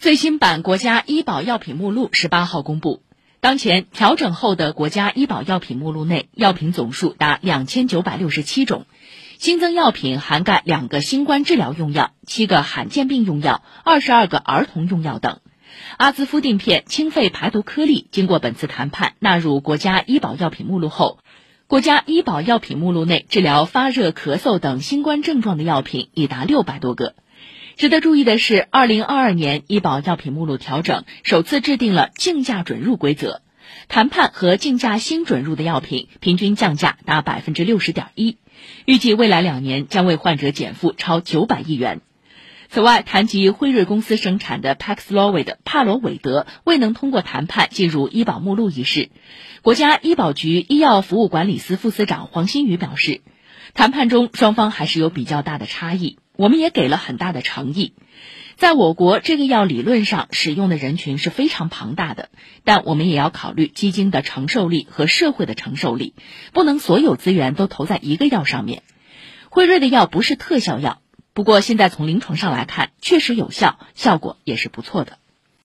[0.00, 3.02] 最新版国家医保药品目录十八号公布，
[3.40, 8.86] 当前调整后的国家医保药品目录内，药品总数达两千九百六十七种，
[9.36, 15.40] 新增药品涵盖两个新冠治疗用药、七个罕见病用药、二十二个儿童用药等。
[15.98, 21.18] 阿兹夫定片清肺排毒颗粒经过本次谈判纳入国家医保药品目录后，
[21.66, 27.14] 国家医保药品目录内治疗发热、咳嗽等新冠症状的药品已达六百多个。
[27.80, 33.40] 值得注意的是，二零二二年医保药品目录调整首次制定了竞价准入规则，
[33.88, 38.36] 谈判和竞价新准入的药品平均降价达百分之六十点一，
[38.84, 42.02] 预计未来两年将为患者减负超九百亿元。
[42.68, 49.08] 此外，谈及辉瑞公司生产的 Paxlovid 帕罗韦德未能通过谈判进入医保目录一事，
[49.62, 53.22] 国家医保局医药服务管理司副司长黄新宇表示，
[53.72, 56.18] 谈判中双方还是有比较大的差异。
[56.40, 57.92] 我们也给了很大的诚意，
[58.56, 62.30] 在我国这个药理论上使用的人群是非常庞大的，
[62.64, 66.14] 但我们也要考虑基金的承受力和社会的承受力，
[66.54, 68.82] 不能所有资源都投在一个药上面。
[69.50, 71.02] 辉瑞的药不是特效药，
[71.34, 75.18] 不过现在从临床上来看确实有效，效果也是不错的。